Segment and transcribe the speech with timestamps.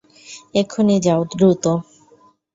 [0.55, 1.63] এক্ষুনি যাও, দ্রুত।